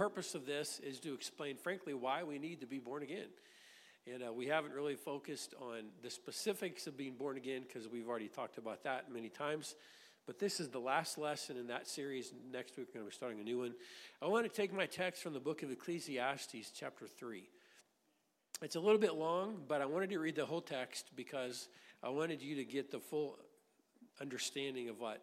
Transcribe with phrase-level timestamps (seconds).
[0.00, 3.28] purpose of this is to explain, frankly, why we need to be born again.
[4.10, 8.08] And uh, we haven't really focused on the specifics of being born again because we've
[8.08, 9.74] already talked about that many times.
[10.26, 12.32] But this is the last lesson in that series.
[12.50, 13.74] Next week, we're going to be starting a new one.
[14.22, 17.46] I want to take my text from the book of Ecclesiastes, chapter 3.
[18.62, 21.68] It's a little bit long, but I wanted to read the whole text because
[22.02, 23.36] I wanted you to get the full
[24.18, 25.20] understanding of what,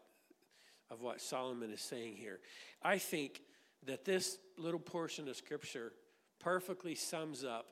[0.91, 2.41] of what Solomon is saying here.
[2.83, 3.41] I think
[3.87, 5.93] that this little portion of Scripture
[6.39, 7.65] perfectly sums up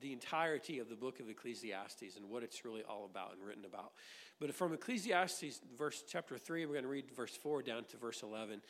[0.00, 3.64] the entirety of the book of Ecclesiastes and what it's really all about and written
[3.64, 3.92] about.
[4.38, 8.22] But from Ecclesiastes, verse chapter 3, we're going to read verse 4 down to verse
[8.22, 8.60] 11.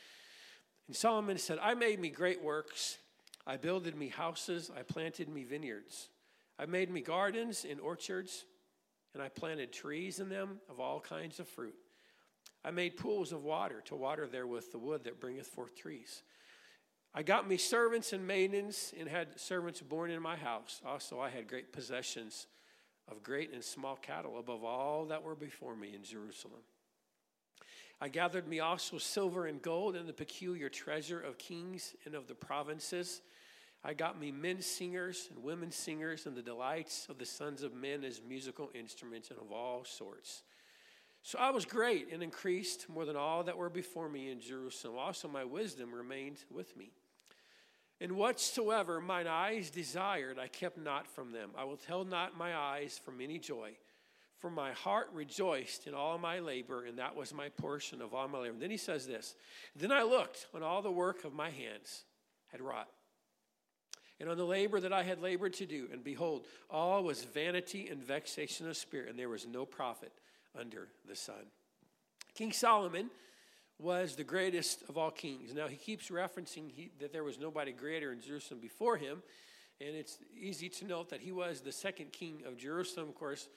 [0.87, 2.99] And Solomon said, I made me great works.
[3.47, 4.71] I builded me houses.
[4.77, 6.09] I planted me vineyards.
[6.59, 8.45] I made me gardens and orchards,
[9.13, 11.75] and I planted trees in them of all kinds of fruit.
[12.65, 16.23] I made pools of water to water therewith the wood that bringeth forth trees.
[17.19, 20.83] I got me servants and maidens, and had servants born in my house.
[20.85, 22.47] Also, I had great possessions
[23.11, 26.61] of great and small cattle above all that were before me in Jerusalem.
[28.03, 32.27] I gathered me also silver and gold and the peculiar treasure of kings and of
[32.27, 33.23] the provinces.
[33.83, 37.73] I got me men singers and women singers and the delights of the sons of
[37.73, 40.43] men as musical instruments and of all sorts.
[41.23, 44.99] So I was great and increased more than all that were before me in Jerusalem.
[44.99, 46.93] Also, my wisdom remained with me.
[48.01, 51.51] And whatsoever mine eyes desired, I kept not from them.
[51.57, 53.73] I will tell not my eyes from any joy.
[54.39, 58.29] For my heart rejoiced in all my labor, and that was my portion of all
[58.29, 58.53] my labor.
[58.53, 59.35] And then he says this
[59.75, 62.05] Then I looked on all the work of my hands
[62.49, 62.89] had wrought,
[64.21, 67.89] and on the labor that I had labored to do, and behold, all was vanity
[67.89, 70.13] and vexation of spirit, and there was no profit
[70.59, 71.47] under the sun.
[72.35, 73.11] King Solomon
[73.79, 75.53] was the greatest of all kings.
[75.55, 79.23] Now, he keeps referencing he, that there was nobody greater in Jerusalem before him,
[79.81, 83.09] and it's easy to note that he was the second king of Jerusalem.
[83.09, 83.49] Of course,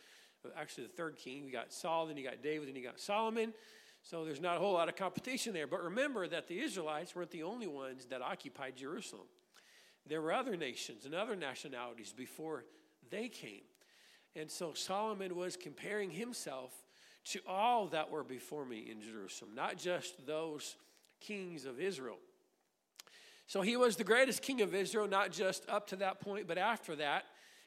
[0.45, 1.45] uh, actually, the third king.
[1.45, 3.53] You got Saul, then you got David, then you got Solomon.
[4.01, 5.67] So there's not a whole lot of competition there.
[5.67, 9.27] But remember that the Israelites weren't the only ones that occupied Jerusalem.
[10.05, 12.65] There were other nations and other nationalities before
[13.09, 13.61] they came.
[14.35, 16.71] And so Solomon was comparing himself
[17.25, 20.75] to all that were before me in Jerusalem, not just those
[21.19, 22.17] kings of Israel.
[23.47, 26.57] So he was the greatest king of Israel, not just up to that point, but
[26.57, 27.25] after that,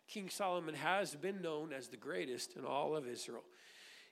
[0.09, 3.43] King Solomon has been known as the greatest in all of Israel.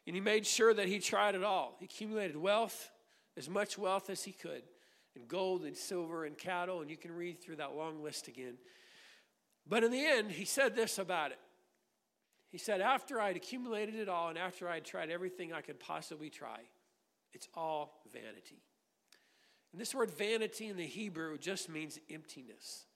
[0.07, 1.77] And he made sure that he tried it all.
[1.79, 2.91] He accumulated wealth,
[3.37, 4.63] as much wealth as he could,
[5.15, 8.55] and gold and silver and cattle, and you can read through that long list again.
[9.69, 11.39] But in the end, he said this about it
[12.51, 16.31] he said, After I'd accumulated it all and after I'd tried everything I could possibly
[16.31, 16.61] try,
[17.33, 18.63] it's all vanity.
[19.73, 22.87] And this word vanity in the Hebrew just means emptiness.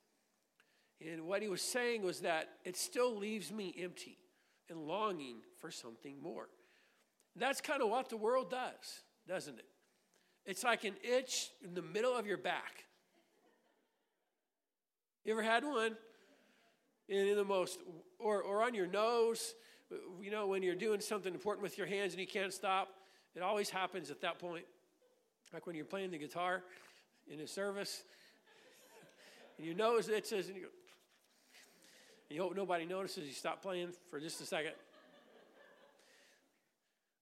[1.00, 4.19] And what he was saying was that it still leaves me empty
[4.69, 6.48] and longing for something more.
[7.37, 9.66] That's kind of what the world does, doesn't it?
[10.47, 12.84] It's like an itch in the middle of your back.
[15.25, 15.97] You ever had one?
[17.09, 17.81] In, the most,
[18.19, 19.54] or, or on your nose,
[20.20, 22.88] you know, when you're doing something important with your hands and you can't stop.
[23.34, 24.65] It always happens at that point.
[25.53, 26.62] Like when you're playing the guitar
[27.31, 28.03] in a service,
[29.59, 30.66] and your nose itches, and you,
[32.31, 33.26] you hope nobody notices.
[33.26, 34.72] You stop playing for just a second.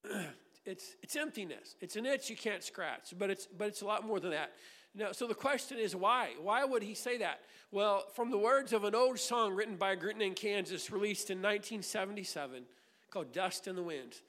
[0.64, 1.76] it's, it's emptiness.
[1.80, 4.52] It's an itch you can't scratch, but it's, but it's a lot more than that.
[4.94, 6.30] Now, so the question is why?
[6.40, 7.40] Why would he say that?
[7.70, 11.30] Well, from the words of an old song written by a group in Kansas, released
[11.30, 12.64] in 1977,
[13.10, 14.20] called Dust in the Wind.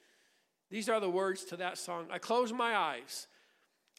[0.70, 2.06] These are the words to that song.
[2.10, 3.26] I close my eyes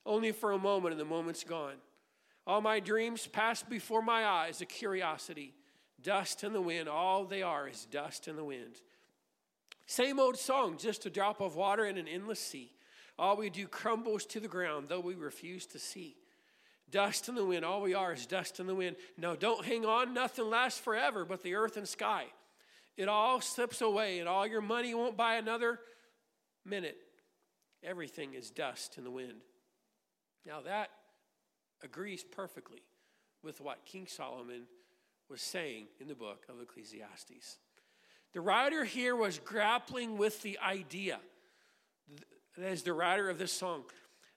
[0.06, 1.76] only for a moment, and the moment's gone.
[2.48, 5.54] All my dreams pass before my eyes, a curiosity.
[6.02, 8.82] Dust in the wind, all they are is dust in the wind.
[9.88, 12.72] Same old song, just a drop of water in an endless sea.
[13.18, 16.16] All we do crumbles to the ground, though we refuse to see.
[16.90, 17.66] Dust in the wind.
[17.66, 18.96] All we are is dust in the wind.
[19.18, 20.14] No, don't hang on.
[20.14, 22.26] Nothing lasts forever but the earth and sky.
[22.96, 25.80] It all slips away, and all your money won't buy another
[26.64, 26.98] minute.
[27.84, 29.42] Everything is dust in the wind.
[30.46, 30.90] Now, that
[31.84, 32.84] agrees perfectly
[33.44, 34.64] with what King Solomon
[35.30, 37.58] was saying in the book of Ecclesiastes.
[38.34, 41.20] The writer here was grappling with the idea,
[42.62, 43.84] as the writer of this song,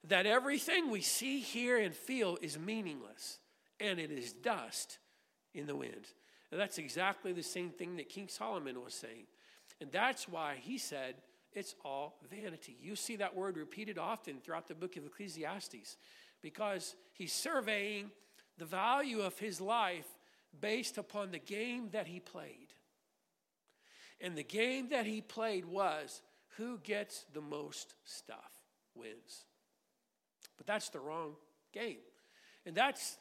[0.06, 3.38] that everything we see, hear, and feel is meaningless
[3.80, 4.98] and it is dust
[5.54, 6.06] in the wind.
[6.50, 9.26] And that's exactly the same thing that King Solomon was saying.
[9.80, 11.16] And that's why he said
[11.52, 12.76] it's all vanity.
[12.80, 15.96] You see that word repeated often throughout the book of Ecclesiastes
[16.42, 18.10] because he's surveying
[18.56, 20.06] the value of his life
[20.60, 22.72] based upon the game that he played.
[24.20, 26.22] And the game that he played was
[26.56, 28.50] who gets the most stuff
[28.94, 29.44] wins.
[30.58, 31.37] But that's the wrong
[31.72, 31.99] game.
[32.66, 33.16] And that's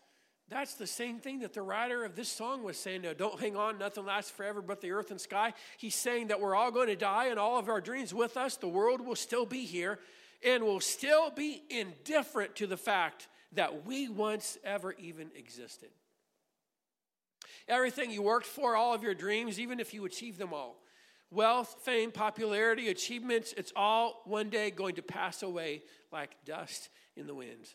[0.50, 3.02] that's the same thing that the writer of this song was saying.
[3.02, 5.54] No, don't hang on, nothing lasts forever but the earth and sky.
[5.78, 8.56] He's saying that we're all going to die and all of our dreams with us.
[8.56, 10.00] The world will still be here
[10.46, 15.90] and will still be indifferent to the fact that we once ever even existed.
[17.68, 20.78] Everything you worked for, all of your dreams, even if you achieve them all
[21.32, 27.28] wealth, fame, popularity, achievements, it's all one day going to pass away like dust in
[27.28, 27.68] the wind.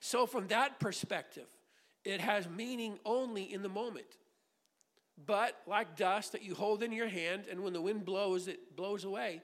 [0.00, 1.46] So, from that perspective,
[2.04, 4.06] it has meaning only in the moment.
[5.26, 8.76] But like dust that you hold in your hand, and when the wind blows, it
[8.76, 9.42] blows away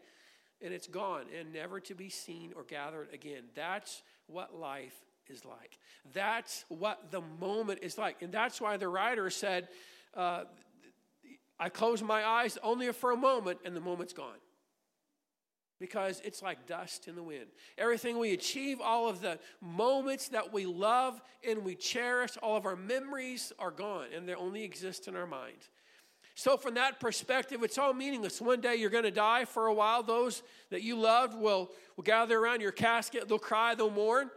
[0.65, 3.43] and it's gone and never to be seen or gathered again.
[3.55, 4.95] That's what life
[5.29, 5.79] is like.
[6.13, 8.23] That's what the moment is like.
[8.23, 9.69] And that's why the writer said,
[10.15, 10.45] uh,
[11.59, 14.39] I close my eyes only for a moment, and the moment's gone.
[15.81, 17.47] Because it's like dust in the wind.
[17.77, 22.65] Everything we achieve, all of the moments that we love and we cherish, all of
[22.65, 25.69] our memories are gone, and they only exist in our mind.
[26.37, 28.41] So, from that perspective, it's all meaningless.
[28.41, 29.45] One day you're going to die.
[29.45, 33.29] For a while, those that you loved will, will gather around your casket.
[33.29, 34.31] They'll cry, they'll mourn.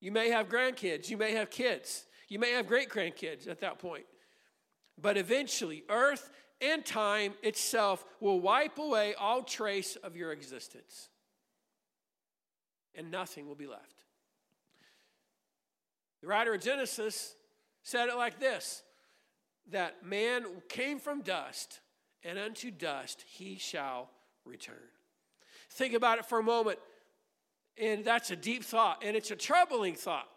[0.00, 3.78] You may have grandkids, you may have kids, you may have great grandkids at that
[3.78, 4.04] point.
[5.00, 11.08] But eventually, earth and time itself will wipe away all trace of your existence,
[12.94, 14.02] and nothing will be left.
[16.22, 17.36] The writer of Genesis
[17.82, 18.82] said it like this
[19.70, 21.80] that man came from dust,
[22.22, 24.10] and unto dust he shall
[24.44, 24.76] return.
[25.70, 26.78] Think about it for a moment,
[27.76, 30.28] and that's a deep thought, and it's a troubling thought.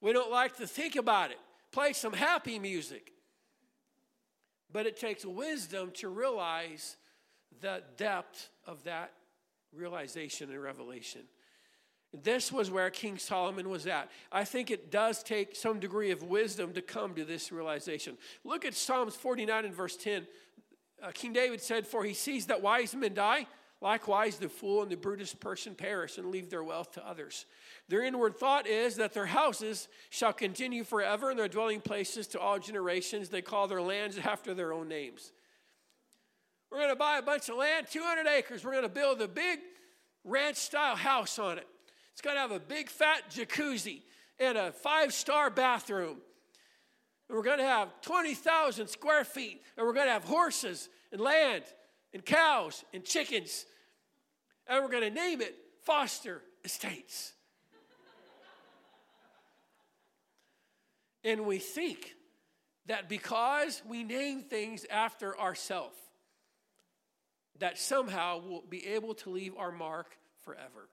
[0.00, 1.38] We don't like to think about it.
[1.72, 3.12] Play some happy music.
[4.72, 6.96] But it takes wisdom to realize
[7.60, 9.12] the depth of that
[9.74, 11.22] realization and revelation.
[12.22, 14.10] This was where King Solomon was at.
[14.30, 18.18] I think it does take some degree of wisdom to come to this realization.
[18.44, 20.26] Look at Psalms 49 and verse 10.
[21.02, 23.46] Uh, King David said, For he sees that wise men die,
[23.82, 27.46] likewise the fool and the brutish person perish and leave their wealth to others.
[27.88, 32.40] Their inward thought is that their houses shall continue forever and their dwelling places to
[32.40, 33.28] all generations.
[33.28, 35.32] They call their lands after their own names.
[36.70, 38.64] We're going to buy a bunch of land, 200 acres.
[38.64, 39.58] We're going to build a big
[40.24, 41.66] ranch style house on it.
[42.12, 44.02] It's going to have a big fat jacuzzi
[44.38, 46.18] and a five star bathroom.
[47.28, 49.62] And we're going to have 20,000 square feet.
[49.76, 51.64] And we're going to have horses and land
[52.14, 53.66] and cows and chickens.
[54.66, 55.54] And we're going to name it
[55.84, 57.32] Foster Estates.
[61.24, 62.14] and we think
[62.86, 65.96] that because we name things after ourselves,
[67.58, 70.88] that somehow we'll be able to leave our mark forever.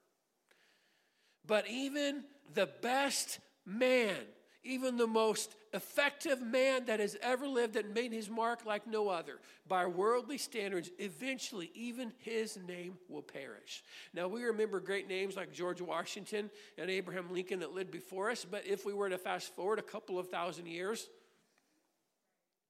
[1.45, 2.23] But even
[2.53, 4.17] the best man,
[4.63, 9.07] even the most effective man that has ever lived that made his mark like no
[9.07, 13.83] other, by worldly standards, eventually even his name will perish.
[14.13, 18.45] Now, we remember great names like George Washington and Abraham Lincoln that lived before us,
[18.45, 21.07] but if we were to fast forward a couple of thousand years,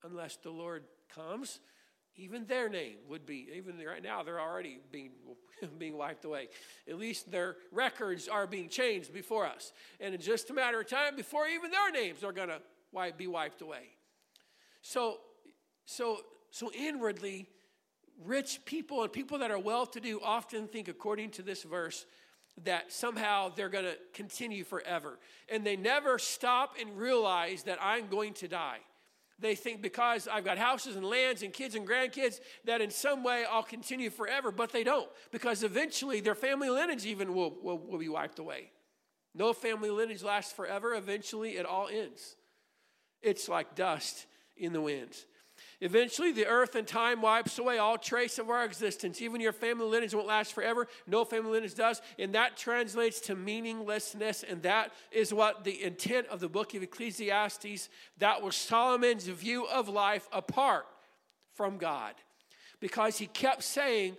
[0.03, 1.59] unless the Lord comes,
[2.19, 5.11] even their name would be, even right now, they're already being,
[5.77, 6.49] being wiped away.
[6.87, 9.71] At least their records are being changed before us.
[9.99, 12.59] And in just a matter of time, before even their names are going to
[13.17, 13.83] be wiped away.
[14.81, 15.17] So,
[15.85, 16.19] so,
[16.51, 17.47] so inwardly,
[18.25, 22.05] rich people and people that are well to do often think, according to this verse,
[22.65, 25.19] that somehow they're going to continue forever.
[25.47, 28.79] And they never stop and realize that I'm going to die
[29.41, 33.23] they think because I've got houses and lands and kids and grandkids that in some
[33.23, 37.77] way I'll continue forever, but they don't because eventually their family lineage even will, will,
[37.77, 38.71] will be wiped away.
[39.33, 40.93] No family lineage lasts forever.
[40.93, 42.35] Eventually it all ends.
[43.21, 44.25] It's like dust
[44.57, 45.15] in the wind.
[45.81, 49.21] Eventually, the earth and time wipes away all trace of our existence.
[49.21, 50.87] Even your family lineage won't last forever.
[51.07, 52.01] No family lineage does.
[52.17, 54.43] And that translates to meaninglessness.
[54.43, 59.67] And that is what the intent of the book of Ecclesiastes, that was Solomon's view
[59.67, 60.85] of life apart
[61.53, 62.15] from God.
[62.81, 64.17] Because he kept saying,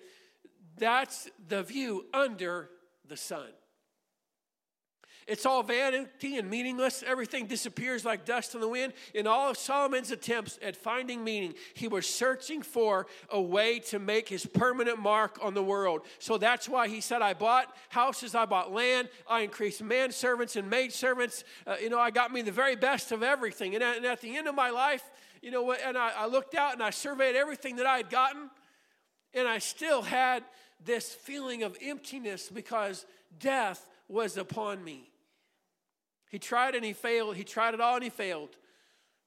[0.78, 2.70] that's the view under
[3.06, 3.48] the sun.
[5.30, 7.04] It's all vanity and meaningless.
[7.06, 8.94] Everything disappears like dust in the wind.
[9.14, 14.00] In all of Solomon's attempts at finding meaning, he was searching for a way to
[14.00, 16.00] make his permanent mark on the world.
[16.18, 20.68] So that's why he said, I bought houses, I bought land, I increased manservants and
[20.68, 21.44] maidservants.
[21.64, 23.76] Uh, you know, I got me the very best of everything.
[23.76, 25.08] And at, and at the end of my life,
[25.42, 28.50] you know, and I, I looked out and I surveyed everything that I had gotten,
[29.32, 30.42] and I still had
[30.84, 33.06] this feeling of emptiness because
[33.38, 35.06] death was upon me.
[36.30, 37.36] He tried and he failed.
[37.36, 38.56] He tried it all and he failed.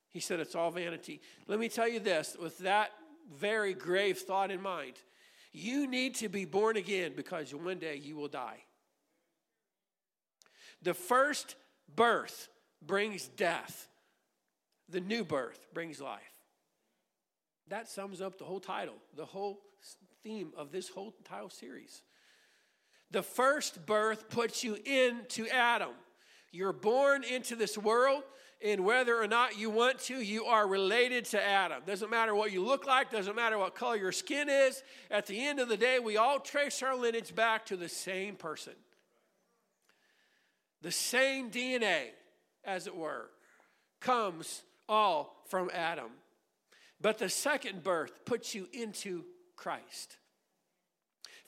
[0.10, 1.22] He said, It's all vanity.
[1.48, 2.92] Let me tell you this with that
[3.32, 4.96] very grave thought in mind
[5.54, 8.64] you need to be born again because one day you will die.
[10.82, 11.56] The first
[11.96, 12.50] birth
[12.82, 13.88] brings death,
[14.90, 16.22] the new birth brings life.
[17.70, 19.62] That sums up the whole title, the whole
[20.24, 22.02] theme of this whole title series.
[23.12, 25.94] The first birth puts you into Adam.
[26.54, 28.22] You're born into this world,
[28.64, 31.82] and whether or not you want to, you are related to Adam.
[31.88, 34.84] Doesn't matter what you look like, doesn't matter what color your skin is.
[35.10, 38.36] At the end of the day, we all trace our lineage back to the same
[38.36, 38.74] person.
[40.84, 42.10] The same DNA,
[42.64, 43.32] as it were,
[44.00, 46.12] comes all from Adam.
[47.02, 49.24] But the second birth puts you into
[49.56, 50.18] Christ.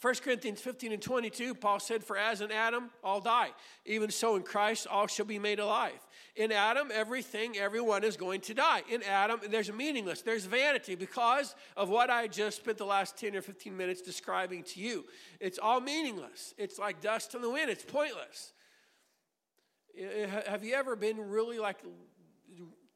[0.06, 3.50] 1 Corinthians 15 and 22, Paul said, For as in Adam, all die.
[3.88, 6.00] Even so in Christ, all shall be made alive.
[6.36, 8.84] In Adam, everything, everyone is going to die.
[8.88, 13.36] In Adam, there's meaningless, there's vanity because of what I just spent the last 10
[13.36, 15.06] or 15 minutes describing to you.
[15.40, 16.54] It's all meaningless.
[16.60, 18.54] It's like dust in the wind, it's pointless.
[20.46, 21.78] Have you ever been really like,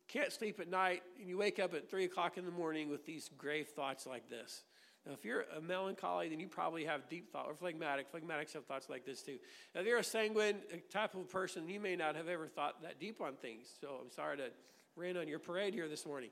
[0.07, 3.03] can't sleep at night and you wake up at 3 o'clock in the morning with
[3.07, 4.61] these grave thoughts like this?
[5.09, 8.13] Now, if you're a melancholy, then you probably have deep thought, or phlegmatic.
[8.13, 9.39] Phlegmatics have thoughts like this too.
[9.73, 10.57] Now, if you're a sanguine
[10.91, 13.69] type of person, you may not have ever thought that deep on things.
[13.81, 14.51] So I'm sorry to
[14.95, 16.29] rain on your parade here this morning.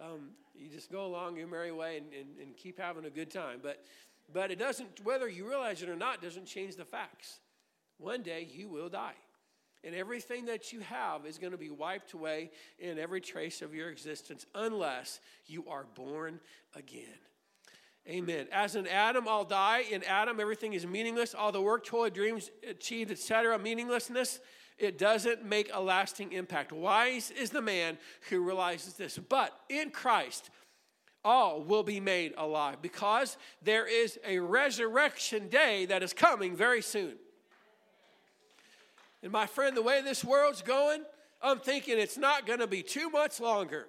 [0.00, 3.30] Um, you just go along your merry way and, and, and keep having a good
[3.30, 3.60] time.
[3.62, 3.84] But,
[4.32, 7.38] but it doesn't, whether you realize it or not, doesn't change the facts.
[7.98, 9.14] One day you will die.
[9.84, 12.50] And everything that you have is going to be wiped away
[12.80, 16.40] in every trace of your existence unless you are born
[16.74, 17.06] again.
[18.08, 18.46] Amen.
[18.50, 19.84] As in Adam, I'll die.
[19.90, 21.34] In Adam, everything is meaningless.
[21.34, 24.40] All the work, toil, dreams achieved, etc., meaninglessness,
[24.78, 26.72] it doesn't make a lasting impact.
[26.72, 27.98] Wise is the man
[28.30, 29.18] who realizes this.
[29.18, 30.50] But in Christ,
[31.22, 36.80] all will be made alive because there is a resurrection day that is coming very
[36.80, 37.16] soon.
[39.22, 41.02] And my friend, the way this world's going,
[41.42, 43.86] I'm thinking it's not going to be too much longer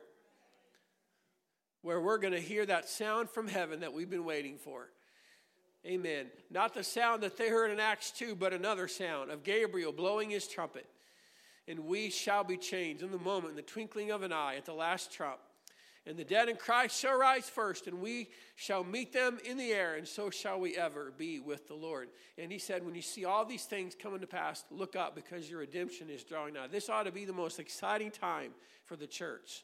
[1.82, 4.90] where we're going to hear that sound from heaven that we've been waiting for.
[5.86, 6.28] Amen.
[6.52, 10.30] Not the sound that they heard in Acts 2, but another sound of Gabriel blowing
[10.30, 10.86] his trumpet.
[11.68, 14.66] And we shall be changed in the moment, in the twinkling of an eye, at
[14.66, 15.40] the last trump.
[16.08, 19.72] And the dead in Christ shall rise first, and we shall meet them in the
[19.72, 22.10] air, and so shall we ever be with the Lord.
[22.40, 25.48] And he said, When you see all these things coming to pass, look up because
[25.48, 26.68] your redemption is drawing nigh.
[26.68, 28.52] This ought to be the most exciting time
[28.86, 29.64] for the church.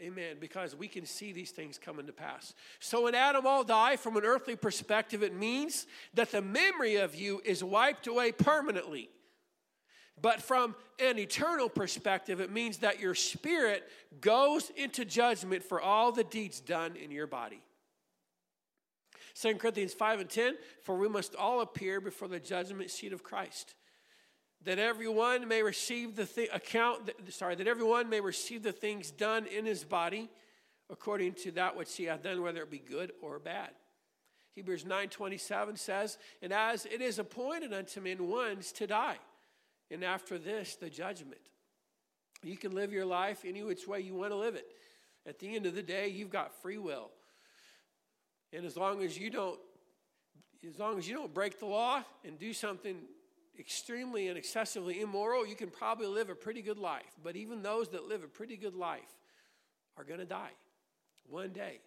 [0.00, 0.36] Amen.
[0.40, 2.54] Because we can see these things coming to pass.
[2.78, 7.14] So when Adam all die, from an earthly perspective, it means that the memory of
[7.14, 9.10] you is wiped away permanently.
[10.20, 13.88] But from an eternal perspective, it means that your spirit
[14.20, 17.62] goes into judgment for all the deeds done in your body.
[19.40, 23.22] 2 Corinthians 5 and 10 For we must all appear before the judgment seat of
[23.22, 23.74] Christ
[24.64, 29.46] that everyone may receive the th- account sorry that everyone may receive the things done
[29.46, 30.28] in his body
[30.90, 33.70] according to that which he hath done whether it be good or bad.
[34.54, 39.18] Hebrews 9.27 says and as it is appointed unto men once to die
[39.90, 41.40] and after this the judgment.
[42.42, 44.66] You can live your life any which way you want to live it.
[45.26, 47.10] At the end of the day you've got free will.
[48.52, 49.60] And as long as you don't
[50.68, 52.96] as long as you don't break the law and do something
[53.58, 57.16] extremely and excessively immoral, you can probably live a pretty good life.
[57.22, 59.14] But even those that live a pretty good life
[59.96, 60.52] are going to die
[61.28, 61.80] one day.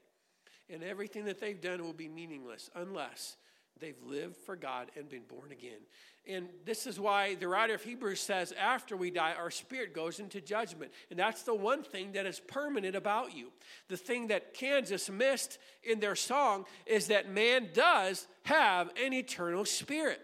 [0.69, 3.37] And everything that they've done will be meaningless unless
[3.79, 5.79] they've lived for God and been born again.
[6.27, 10.19] And this is why the writer of Hebrews says, after we die, our spirit goes
[10.19, 10.91] into judgment.
[11.09, 13.51] And that's the one thing that is permanent about you.
[13.87, 19.65] The thing that Kansas missed in their song is that man does have an eternal
[19.65, 20.21] spirit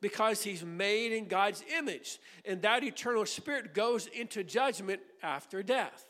[0.00, 2.18] because he's made in God's image.
[2.44, 6.06] And that eternal spirit goes into judgment after death.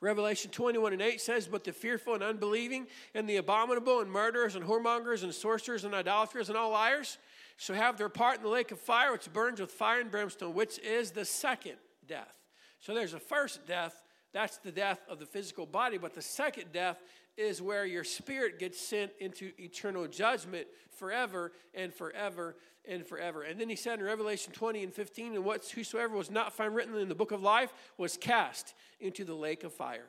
[0.00, 4.54] Revelation 21 and 8 says, But the fearful and unbelieving, and the abominable, and murderers,
[4.54, 7.16] and whoremongers, and sorcerers, and idolaters, and all liars
[7.56, 10.52] shall have their part in the lake of fire, which burns with fire and brimstone,
[10.52, 12.34] which is the second death.
[12.78, 14.02] So there's a first death,
[14.36, 17.02] that's the death of the physical body, but the second death
[17.38, 22.54] is where your spirit gets sent into eternal judgment forever and forever
[22.86, 23.44] and forever.
[23.44, 26.94] And then he said in Revelation 20 and 15, and whosoever was not found written
[26.98, 30.04] in the book of life was cast into the lake of fire.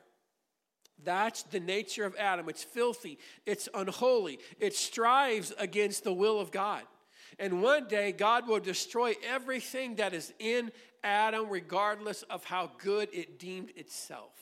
[1.02, 2.50] That's the nature of Adam.
[2.50, 6.82] It's filthy, it's unholy, it strives against the will of God.
[7.38, 10.72] And one day, God will destroy everything that is in
[11.04, 14.32] Adam, regardless of how good it deemed itself.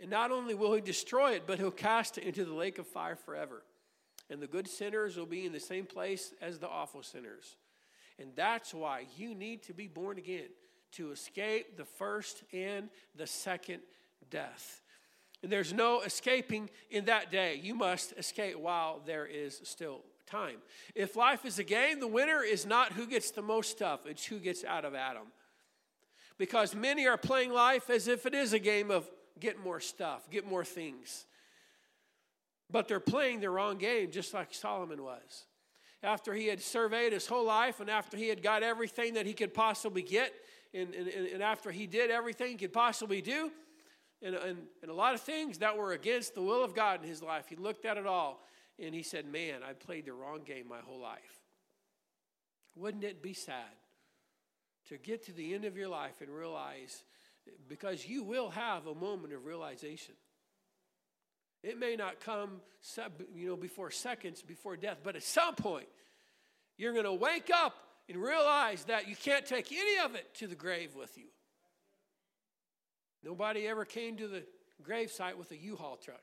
[0.00, 2.86] And not only will he destroy it, but he'll cast it into the lake of
[2.86, 3.62] fire forever.
[4.30, 7.56] And the good sinners will be in the same place as the awful sinners.
[8.18, 10.48] And that's why you need to be born again
[10.92, 13.80] to escape the first and the second
[14.30, 14.80] death.
[15.42, 17.60] And there's no escaping in that day.
[17.62, 20.56] You must escape while there is still time.
[20.94, 24.24] If life is a game, the winner is not who gets the most stuff, it's
[24.24, 25.28] who gets out of Adam.
[26.38, 29.08] Because many are playing life as if it is a game of
[29.38, 31.26] get more stuff, get more things.
[32.70, 35.44] But they're playing the wrong game, just like Solomon was.
[36.02, 39.34] After he had surveyed his whole life and after he had got everything that he
[39.34, 40.32] could possibly get,
[40.72, 43.52] and, and, and after he did everything he could possibly do,
[44.22, 47.08] and, and, and a lot of things that were against the will of God in
[47.08, 48.40] his life, he looked at it all
[48.82, 51.40] and he said, Man, I played the wrong game my whole life.
[52.74, 53.76] Wouldn't it be sad
[54.88, 57.04] to get to the end of your life and realize,
[57.68, 60.14] because you will have a moment of realization.
[61.62, 62.60] It may not come,
[63.34, 65.86] you know, before seconds before death, but at some point,
[66.76, 67.74] you're going to wake up
[68.08, 71.26] and realize that you can't take any of it to the grave with you.
[73.22, 74.42] Nobody ever came to the
[74.82, 76.20] gravesite with a U-Haul truck.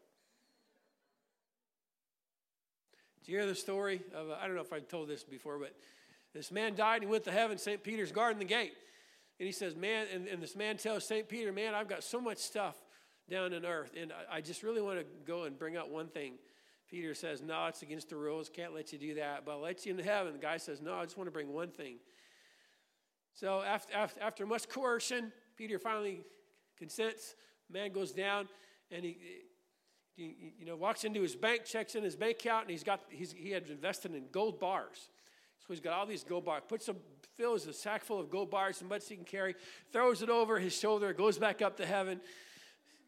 [3.26, 5.74] Do you hear the story of, I don't know if I've told this before, but
[6.34, 7.84] this man died and he went to heaven, St.
[7.84, 8.74] Peter's guarding the gate.
[9.40, 11.28] And he says, Man, and, and this man tells St.
[11.28, 12.76] Peter, Man, I've got so much stuff
[13.30, 16.08] down in earth, and I, I just really want to go and bring out one
[16.08, 16.34] thing.
[16.90, 18.50] Peter says, No, it's against the rules.
[18.50, 19.46] Can't let you do that.
[19.46, 20.34] But I'll let you into heaven.
[20.34, 21.98] The guy says, No, I just want to bring one thing.
[23.34, 26.22] So after, after, after much coercion, Peter finally
[26.78, 27.36] consents.
[27.72, 28.48] Man goes down,
[28.92, 29.18] and he,
[30.20, 33.02] he, you know, walks into his bank, checks in his bank account, and he's got
[33.10, 35.10] he's, he had invested in gold bars.
[35.60, 36.64] So he's got all these gold bars.
[36.68, 36.98] Puts some,
[37.38, 39.56] fills a sack full of gold bars, as much as he can carry,
[39.94, 42.20] throws it over his shoulder, goes back up to heaven.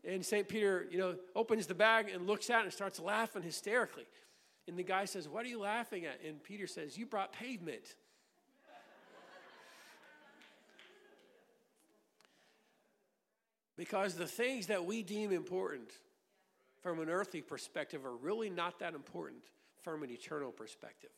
[0.08, 0.48] And St.
[0.48, 4.06] Peter, you know, opens the bag and looks at it and starts laughing hysterically.
[4.68, 6.20] And the guy says, What are you laughing at?
[6.26, 7.84] And Peter says, You brought pavement.
[13.76, 15.92] because the things that we deem important
[16.82, 19.44] from an earthly perspective are really not that important
[19.84, 21.12] from an eternal perspective.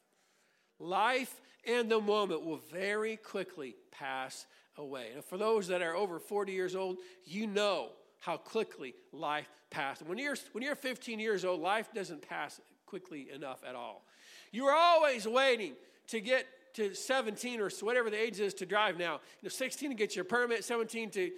[0.80, 4.46] Life and the moment will very quickly pass
[4.78, 5.08] away.
[5.14, 10.08] And for those that are over 40 years old, you know how quickly life passes.
[10.08, 14.06] When you're, when you're 15 years old, life doesn't pass quickly enough at all.
[14.52, 15.74] You are always waiting
[16.08, 16.46] to get
[16.76, 19.14] to 17 or whatever the age is to drive now.
[19.42, 21.32] You know, 16 to get your permit, 17 to,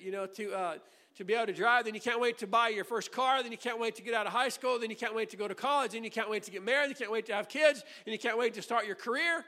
[0.00, 0.78] you know, to, uh,
[1.18, 3.50] to be able to drive, then you can't wait to buy your first car, then
[3.50, 5.48] you can't wait to get out of high school, then you can't wait to go
[5.48, 7.82] to college, then you can't wait to get married, you can't wait to have kids,
[8.06, 9.44] and you can't wait to start your career.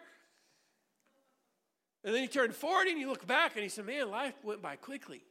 [2.02, 4.60] And then you turn 40 and you look back and you say, man, life went
[4.60, 5.22] by quickly.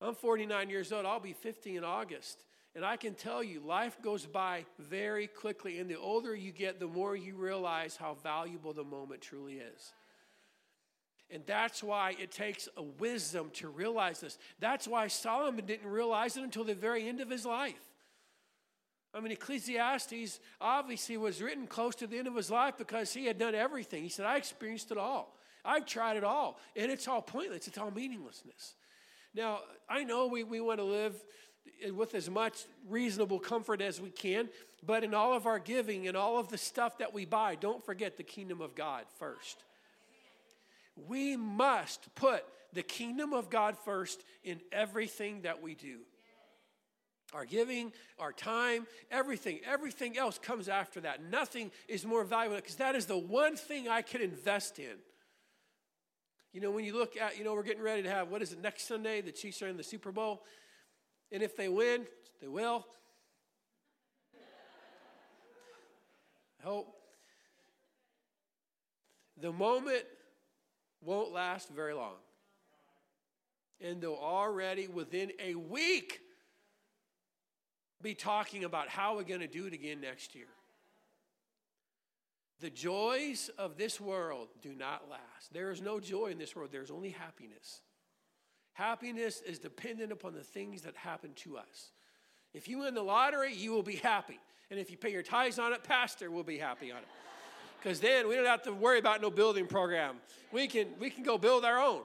[0.00, 2.42] I'm 49 years old, I'll be 50 in August.
[2.74, 5.78] And I can tell you, life goes by very quickly.
[5.78, 9.92] And the older you get, the more you realize how valuable the moment truly is.
[11.34, 14.38] And that's why it takes a wisdom to realize this.
[14.60, 17.74] That's why Solomon didn't realize it until the very end of his life.
[19.12, 23.26] I mean, Ecclesiastes obviously was written close to the end of his life because he
[23.26, 24.04] had done everything.
[24.04, 25.36] He said, I experienced it all.
[25.64, 26.60] I've tried it all.
[26.76, 28.74] And it's all pointless, it's all meaninglessness.
[29.34, 31.16] Now, I know we, we want to live
[31.92, 34.48] with as much reasonable comfort as we can,
[34.86, 37.84] but in all of our giving and all of the stuff that we buy, don't
[37.84, 39.64] forget the kingdom of God first.
[40.96, 46.00] We must put the kingdom of God first in everything that we do.
[47.32, 51.22] Our giving, our time, everything, everything else comes after that.
[51.22, 54.96] Nothing is more valuable because that is the one thing I can invest in.
[56.52, 58.52] You know, when you look at, you know, we're getting ready to have, what is
[58.52, 59.20] it, next Sunday?
[59.20, 60.44] The Chiefs are in the Super Bowl.
[61.32, 62.06] And if they win,
[62.40, 62.86] they will.
[66.62, 66.94] I hope.
[69.40, 70.04] The moment
[71.04, 72.14] won't last very long.
[73.80, 76.20] And they'll already, within a week,
[78.00, 80.46] be talking about how we're going to do it again next year.
[82.60, 85.52] The joys of this world do not last.
[85.52, 87.80] There is no joy in this world, there's only happiness.
[88.74, 91.92] Happiness is dependent upon the things that happen to us.
[92.52, 94.38] If you win the lottery, you will be happy.
[94.70, 97.08] And if you pay your tithes on it, Pastor will be happy on it.
[97.84, 100.16] Because then we don't have to worry about no building program.
[100.52, 102.00] We can, we can go build our own.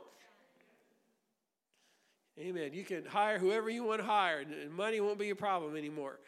[2.37, 2.71] Amen.
[2.73, 6.19] You can hire whoever you want to hire, and money won't be a problem anymore.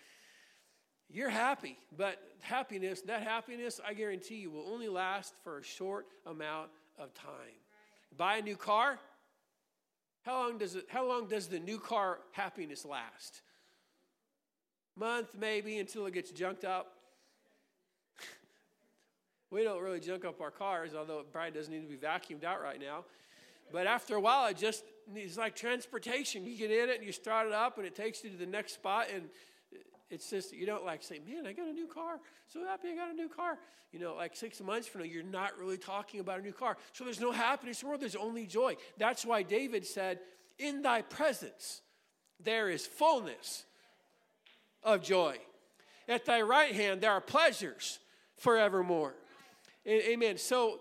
[1.10, 6.06] You're happy, but happiness, that happiness, I guarantee you, will only last for a short
[6.26, 7.34] amount of time.
[8.16, 9.00] Buy a new car.
[10.22, 13.42] How long does it, how long does the new car happiness last?
[14.96, 16.94] Month maybe until it gets junked up.
[19.52, 22.44] We don't really junk up our cars, although it probably doesn't need to be vacuumed
[22.44, 23.04] out right now.
[23.72, 24.84] But after a while, it just
[25.14, 26.46] it's like transportation.
[26.46, 28.46] You get in it and you start it up, and it takes you to the
[28.46, 29.30] next spot, and
[30.10, 32.20] it's just, you don't like say, man, I got a new car.
[32.48, 33.58] So happy I got a new car.
[33.94, 36.78] You know, like six months from now, you're not really talking about a new car.
[36.94, 38.76] So there's no happiness in the world, there's only joy.
[38.98, 40.20] That's why David said,
[40.60, 41.82] In thy presence
[42.44, 43.66] there is fullness
[44.84, 45.38] of joy.
[46.08, 48.00] At thy right hand there are pleasures
[48.38, 49.14] forevermore.
[49.88, 50.38] Amen.
[50.38, 50.80] So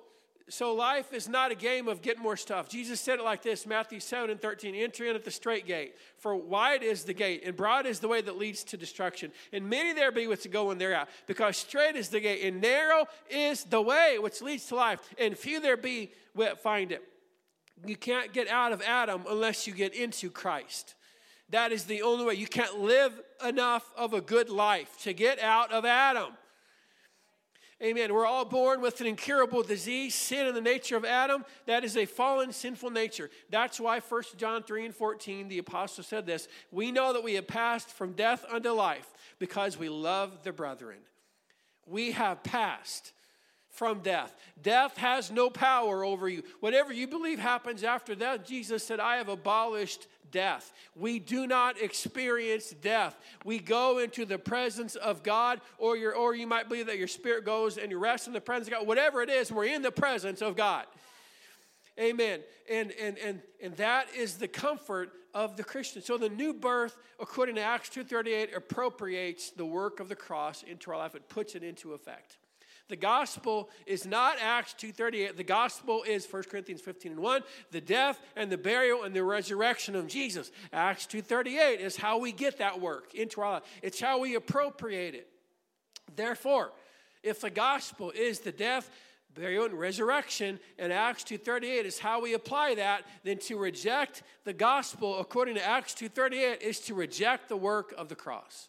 [0.51, 2.69] so life is not a game of get more stuff.
[2.69, 5.95] Jesus said it like this Matthew 7 and 13 Enter in at the straight gate,
[6.19, 9.31] for wide is the gate, and broad is the way that leads to destruction.
[9.53, 13.07] And many there be which go in thereout, because straight is the gate, and narrow
[13.31, 17.03] is the way which leads to life, and few there be which find it.
[17.87, 20.97] You can't get out of Adam unless you get into Christ.
[21.51, 22.35] That is the only way.
[22.35, 26.33] You can't live enough of a good life to get out of Adam.
[27.83, 28.13] Amen.
[28.13, 31.47] We're all born with an incurable disease, sin in the nature of Adam.
[31.65, 33.31] That is a fallen, sinful nature.
[33.49, 37.35] That's why 1 John 3 and 14, the apostle said this We know that we
[37.35, 40.99] have passed from death unto life because we love the brethren.
[41.87, 43.13] We have passed
[43.71, 44.35] from death.
[44.63, 46.43] Death has no power over you.
[46.61, 50.73] Whatever you believe happens after that, Jesus said, I have abolished death.
[50.95, 53.17] We do not experience death.
[53.45, 57.09] We go into the presence of God, or, your, or you might believe that your
[57.09, 58.87] spirit goes and you rest in the presence of God.
[58.87, 60.87] Whatever it is, we're in the presence of God.
[61.99, 62.41] Amen.
[62.71, 66.03] And, and, and, and that is the comfort of the Christian.
[66.03, 70.91] So the new birth, according to Acts 2.38, appropriates the work of the cross into
[70.91, 71.15] our life.
[71.15, 72.39] It puts it into effect.
[72.91, 75.37] The gospel is not Acts 2.38.
[75.37, 79.23] The gospel is 1 Corinthians 15 and 1, the death and the burial and the
[79.23, 80.51] resurrection of Jesus.
[80.73, 83.63] Acts 2.38 is how we get that work into our life.
[83.81, 85.29] It's how we appropriate it.
[86.17, 86.73] Therefore,
[87.23, 88.91] if the gospel is the death,
[89.37, 94.53] burial, and resurrection, and Acts 2.38 is how we apply that, then to reject the
[94.53, 98.69] gospel, according to Acts 2.38, is to reject the work of the cross.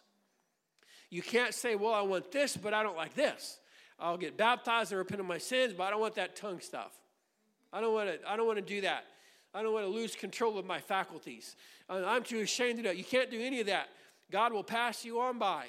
[1.10, 3.58] You can't say, well, I want this, but I don't like this.
[4.02, 6.92] I'll get baptized and repent of my sins, but I don't want that tongue stuff.
[7.72, 9.04] I don't want to, I don't want to do that.
[9.54, 11.56] I don't want to lose control of my faculties.
[11.88, 12.96] I'm too ashamed to do that.
[12.96, 13.88] You can't do any of that.
[14.30, 15.66] God will pass you on by.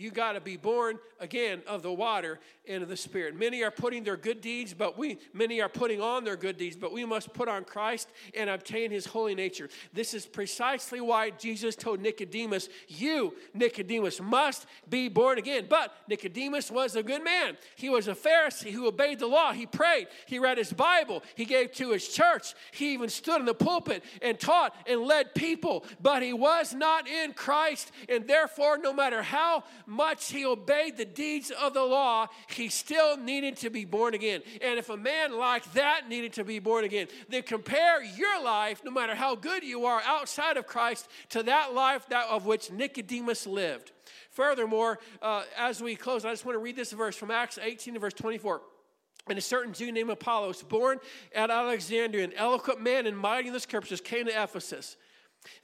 [0.00, 3.38] You got to be born again of the water and of the Spirit.
[3.38, 6.74] Many are putting their good deeds, but we, many are putting on their good deeds,
[6.74, 9.68] but we must put on Christ and obtain his holy nature.
[9.92, 15.66] This is precisely why Jesus told Nicodemus, You, Nicodemus, must be born again.
[15.68, 17.58] But Nicodemus was a good man.
[17.76, 19.52] He was a Pharisee who obeyed the law.
[19.52, 23.44] He prayed, he read his Bible, he gave to his church, he even stood in
[23.44, 28.78] the pulpit and taught and led people, but he was not in Christ, and therefore,
[28.78, 33.70] no matter how much he obeyed the deeds of the law, he still needed to
[33.70, 34.40] be born again.
[34.62, 38.82] And if a man like that needed to be born again, then compare your life,
[38.84, 42.70] no matter how good you are outside of Christ, to that life that of which
[42.70, 43.92] Nicodemus lived.
[44.30, 47.94] Furthermore, uh, as we close, I just want to read this verse from Acts 18
[47.94, 48.62] to verse 24.
[49.28, 50.98] And a certain Jew named Apollos, born
[51.34, 54.96] at Alexandria, an eloquent man and mighty in the scriptures, came to Ephesus.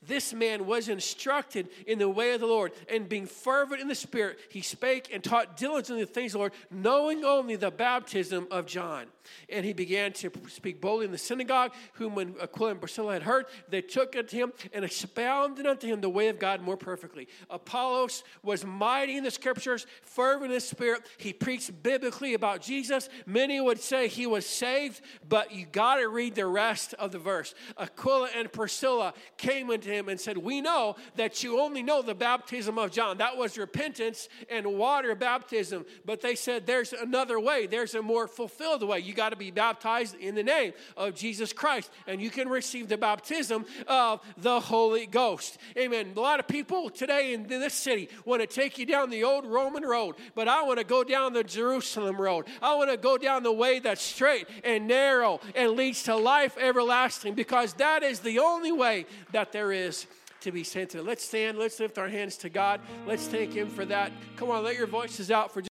[0.03, 3.95] This man was instructed in the way of the Lord, and being fervent in the
[3.95, 8.47] Spirit, he spake and taught diligently the things of the Lord, knowing only the baptism
[8.51, 9.07] of John.
[9.49, 13.23] And he began to speak boldly in the synagogue, whom when Aquila and Priscilla had
[13.23, 17.29] heard, they took unto him and expounded unto him the way of God more perfectly.
[17.51, 21.03] Apollos was mighty in the scriptures, fervent in the Spirit.
[21.19, 23.09] He preached biblically about Jesus.
[23.25, 27.19] Many would say he was saved, but you got to read the rest of the
[27.19, 27.55] verse.
[27.79, 32.15] Aquila and Priscilla came unto him and said, We know that you only know the
[32.15, 33.19] baptism of John.
[33.19, 35.85] That was repentance and water baptism.
[36.05, 39.01] But they said, There's another way, there's a more fulfilled way.
[39.01, 42.89] You got to be baptized in the name of Jesus Christ, and you can receive
[42.89, 45.59] the baptism of the Holy Ghost.
[45.77, 46.13] Amen.
[46.17, 49.47] A lot of people today in this city want to take you down the old
[49.47, 52.47] Roman road, but I want to go down the Jerusalem road.
[52.63, 56.57] I want to go down the way that's straight and narrow and leads to life
[56.59, 60.07] everlasting because that is the only way that there is
[60.41, 61.03] to be sent to.
[61.03, 62.81] Let's stand, let's lift our hands to God.
[63.07, 64.13] Let's thank Him for that.
[64.37, 65.61] Come on, let your voices out for